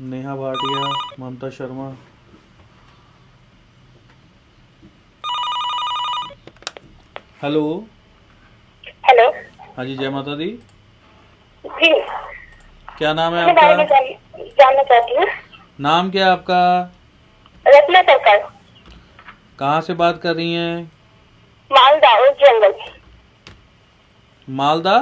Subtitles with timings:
[0.00, 1.86] Neha Bhatia Mamta Sharma.
[7.42, 7.64] Hello.
[9.08, 9.26] Hello.
[9.76, 10.46] हाँ जी जय माता दी।
[11.64, 11.92] जी।
[12.98, 13.74] क्या नाम है आपका?
[14.42, 15.26] जानना चाहती हूँ।
[15.80, 16.92] नाम क्या है आपका?
[17.66, 18.38] रत्ना सरकार।
[19.58, 20.92] कहाँ से बात कर रही हैं?
[21.70, 22.74] मालदा उस जंगल।
[24.48, 24.96] Malda?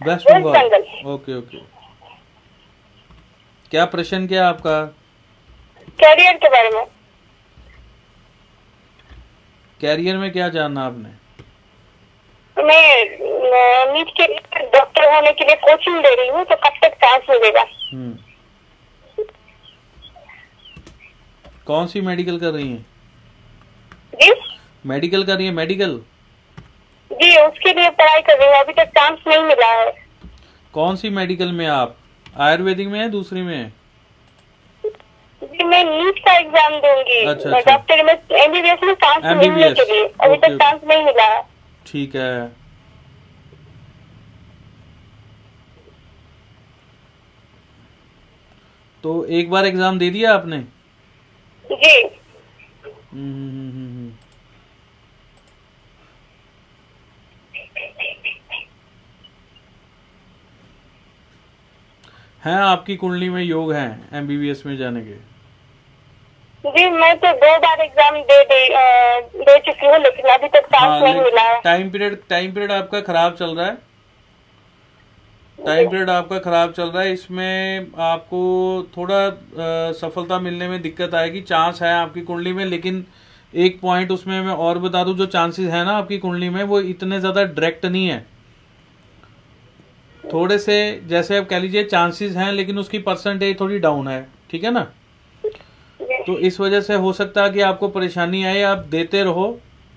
[0.00, 0.66] West Bengal.
[1.12, 1.81] Okay okay.
[3.72, 4.80] क्या प्रश्न क्या आपका?
[5.98, 6.84] कैरियर के बारे में।
[9.80, 11.08] कैरियर में क्या जानना आपने?
[12.56, 14.26] मैं नीट के
[14.76, 18.16] डॉक्टर होने के लिए कोचिंग ले रही हूँ तो कब तक चांस मिलेगा हम्म।
[21.66, 22.84] कौन सी मेडिकल कर रही हैं?
[24.14, 24.32] जी?
[24.86, 26.00] मेडिकल कर रही है मेडिकल
[27.10, 29.90] जी उसके लिए पढ़ाई कर रही हूँ अभी तक चांस नहीं मिला है।
[30.74, 31.96] कौन सी मेडिकल में आप?
[32.34, 33.72] आयुर्वेदिक में है दूसरी में है?
[35.42, 39.84] जी मैं नीट का एग्ज़ाम दूँगी। अच्छा, अच्छा। डॉक्टर में एमबीबीएस में चांस मिलने के
[39.92, 41.40] लिए। अभी तक चांस नहीं मिला
[41.86, 42.62] ठीक है।
[49.04, 50.58] तो एक बार एग्ज़ाम दे दिया आपने?
[51.64, 52.02] जी।
[62.42, 65.14] हैं आपकी कुंडली में योग हैं एमबीबीएस में जाने के?
[66.64, 68.58] जी मैं तो दो बार एग्ज़ाम दे दे,
[69.38, 73.00] दे चुकी हूँ लेकिन अभी तक चांस नहीं मिला है। टाइम पीरियड टाइम पीरियड आपका
[73.02, 73.74] खराब चल रहा है?
[75.58, 78.42] टाइम पीरियड आपका खराब चल रहा है इसमें आपको
[78.96, 83.04] थोड़ा अ, सफलता मिलने में दिक्कत आएगी चांस है आपकी कुंडली में लेकिन
[83.54, 86.80] एक पॉइंट उसमें मैं और बता दूँ जो चांसेस है ना आपकी कुंडली में वो
[86.82, 88.24] इतने ज़्यादा डायरेक्ट नहीं है।
[90.32, 94.64] थोड़े से जैसे आप कह लीजिए चांसेस हैं लेकिन उसकी परसेंटेज थोड़ी डाउन है ठीक
[94.64, 94.86] है ना?
[96.26, 99.46] तो इस वजह से हो सकता है कि आपको परेशानी आए आप देते रहो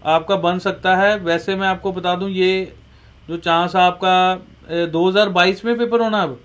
[0.05, 2.73] आपका बन सकता है। वैसे मैं आपको बता दूँ ये
[3.29, 4.15] जो चांस आपका
[4.71, 6.39] ए, 2022 में पेपर होना अब?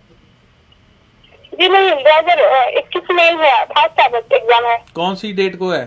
[1.52, 5.70] जी नहीं दो हज़ार इक्कीस में है फ़र्स्ट अगस्त एग्ज़ाम है। कौन सी डेट को
[5.70, 5.84] है?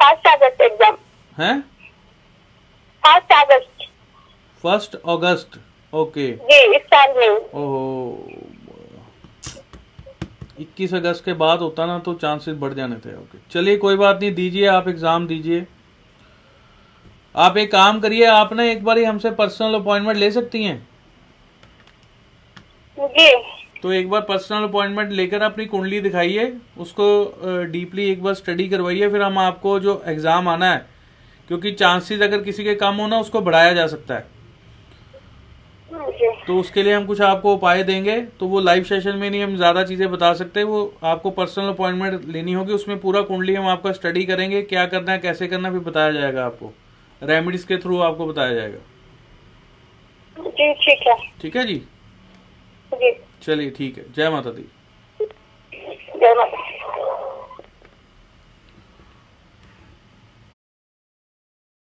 [0.00, 0.96] फ़र्स्ट अगस्त एग्ज़ाम
[1.36, 1.60] हैं?
[3.02, 3.88] First August
[4.64, 5.60] first August.
[5.94, 8.28] Okay जी इस साल में ओहो।
[10.60, 14.20] इक्कीस अगस्त के बाद होता ना तो चांसेस बढ़ जाने थे ओके चलिए कोई बात
[14.20, 15.66] नहीं दीजिए आप एग्ज़ाम दीजिए।
[17.34, 20.76] आप एक काम करिए आप ना एक बार हमसे पर्सनल अपॉइंटमेंट ले सकती हैं?
[22.98, 23.32] जी
[23.82, 27.06] तो एक बार पर्सनल अपॉइंटमेंट लेकर अपनी कुंडली दिखाइए उसको
[27.72, 30.86] डीपली एक बार स्टडी करवाइए फिर हम आपको जो एग्ज़ाम आना है
[31.48, 34.33] क्योंकि चांसेस अगर किसी के कम हो ना उसको बढ़ाया जा सकता है।
[36.46, 39.56] तो उसके लिए हम कुछ आपको उपाय देंगे। तो वो लाइव सेशन में नहीं हम
[39.56, 43.92] ज़्यादा चीज़ें बता सकते। वो आपको पर्सनल अपॉइंटमेंट लेनी होगी। उसमें पूरा कुंडली हम आपका
[43.92, 46.72] स्टडी करेंगे। क्या करना है कैसे करना फिर बताया जाएगा आपको।
[47.22, 48.78] रेमेडीज के थ्रू आपको बताया जाएगा।
[50.36, 51.76] जी ठीक है। ठीक है जी?
[52.92, 53.12] जी।
[53.42, 54.64] चलिए ठीक है। जय माता दी।